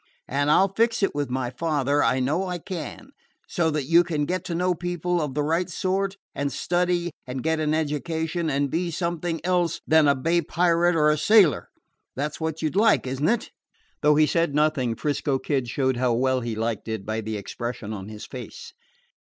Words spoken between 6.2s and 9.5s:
and study and get an education, and be something